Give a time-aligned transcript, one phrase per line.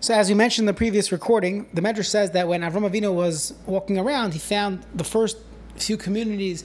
[0.00, 3.12] So, as we mentioned in the previous recording, the Medrash says that when Avram Avinu
[3.12, 5.38] was walking around, he found the first
[5.74, 6.64] few communities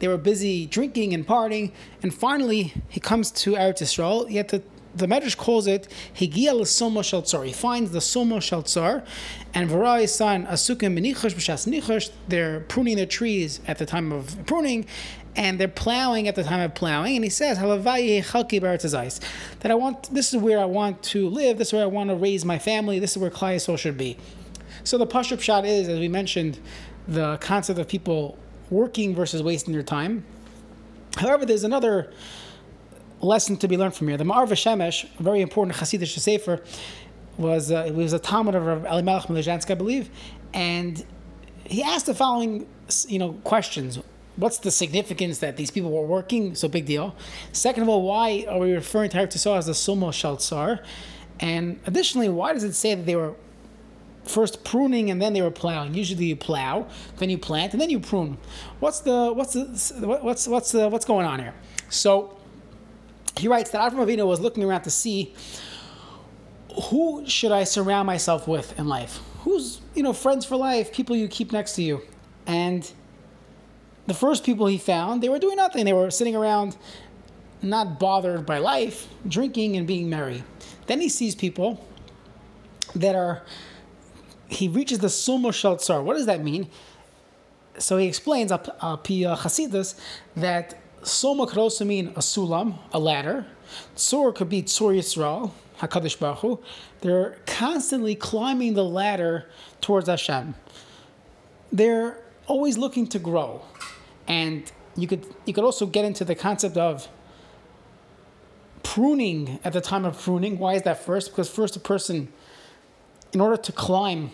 [0.00, 1.70] they were busy drinking and partying,
[2.02, 4.28] and finally he comes to Eretz Yisrael.
[4.28, 7.46] Yet the the Medrash calls it Higia l'Somo Shaltzar.
[7.46, 9.04] He finds the Somo Shaltzar,
[9.54, 12.10] and Varai son Asukim b'Nichosh b'Shas Nichosh.
[12.28, 14.86] They're pruning their trees at the time of pruning,
[15.34, 17.16] and they're plowing at the time of plowing.
[17.16, 17.66] And he says, that
[19.70, 22.16] I want, this is where I want to live, this is where I want to
[22.16, 24.18] raise my family, this is where Klal should be.
[24.84, 26.58] So the pashut pshat is, as we mentioned,
[27.08, 28.36] the concept of people
[28.68, 30.24] working versus wasting their time.
[31.16, 32.12] However, there's another
[33.22, 34.16] lesson to be learned from here.
[34.16, 36.62] The Ma'ar Shemesh, a very important Hasidic Sefer,
[37.38, 40.10] was uh, it was a Talmid of Elimelech Melizhansky, I believe,
[40.52, 41.04] and
[41.64, 42.66] he asked the following,
[43.08, 43.98] you know, questions
[44.36, 46.54] what's the significance that these people were working?
[46.54, 47.14] So big deal.
[47.52, 50.84] Second of all, why are we referring to Eretz as the Sumo Shaltzar?
[51.40, 53.34] And additionally, why does it say that they were
[54.24, 55.94] first pruning and then they were plowing?
[55.94, 56.86] Usually you plow,
[57.18, 58.38] then you plant, and then you prune.
[58.80, 61.54] What's the what's the what's what's the what's going on here?
[61.90, 62.38] So
[63.38, 65.34] he writes that Avram Avinu was looking around to see
[66.84, 69.20] who should I surround myself with in life?
[69.40, 72.02] Who's you know friends for life, people you keep next to you,
[72.46, 72.90] and
[74.06, 75.84] the first people he found, they were doing nothing.
[75.84, 76.76] They were sitting around,
[77.62, 80.42] not bothered by life, drinking and being merry.
[80.86, 81.84] Then he sees people
[82.94, 83.42] that are,
[84.48, 86.02] he reaches the Sumo Shaltzar.
[86.02, 86.68] What does that mean?
[87.78, 89.98] So he explains, up uh, Chasidus,
[90.36, 93.46] that Soma could also mean a sulam, a ladder.
[93.96, 96.60] Tzor could be Tzur Yisrael, HaKadosh Baruch Hu.
[97.00, 99.46] They're constantly climbing the ladder
[99.80, 100.54] towards Hashem.
[101.72, 103.62] They're always looking to grow.
[104.28, 107.08] And you could you could also get into the concept of
[108.82, 110.58] pruning at the time of pruning.
[110.58, 111.30] Why is that first?
[111.30, 112.28] Because first a person,
[113.32, 114.30] in order to climb,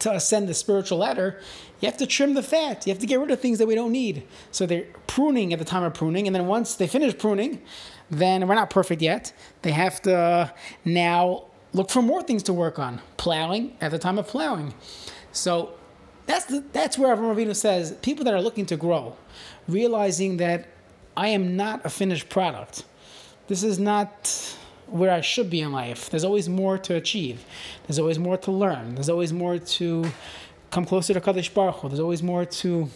[0.00, 1.40] to ascend the spiritual ladder,
[1.80, 2.86] you have to trim the fat.
[2.86, 4.26] You have to get rid of things that we don't need.
[4.50, 7.62] So they're pruning at the time of pruning, and then once they finish pruning,
[8.10, 9.32] then we're not perfect yet.
[9.62, 10.52] They have to
[10.84, 13.00] now look for more things to work on.
[13.16, 14.74] Plowing at the time of plowing.
[15.32, 15.74] So
[16.26, 19.16] that's the, that's where Avram Avinu says people that are looking to grow,
[19.68, 20.68] realizing that
[21.16, 22.84] I am not a finished product.
[23.46, 24.56] This is not
[24.86, 26.10] where I should be in life.
[26.10, 27.44] There's always more to achieve.
[27.86, 28.94] There's always more to learn.
[28.94, 30.06] There's always more to
[30.70, 31.88] come closer to Kadosh Baruch Hu.
[31.88, 32.88] There's always more to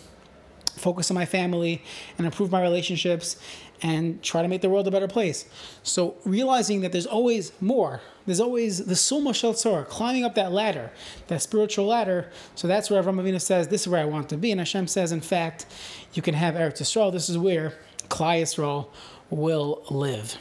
[0.76, 1.82] focus on my family
[2.16, 3.36] and improve my relationships
[3.82, 5.44] and try to make the world a better place.
[5.82, 9.54] So realizing that there's always more, there's always the Suma Shel
[9.84, 10.90] climbing up that ladder,
[11.28, 12.30] that spiritual ladder.
[12.54, 14.50] So that's where Avram Avinu says, this is where I want to be.
[14.50, 15.66] And Hashem says, in fact,
[16.12, 17.12] you can have Eretz Yisrael.
[17.12, 17.74] This is where
[18.08, 18.88] Klal Yisrael
[19.30, 20.36] will live.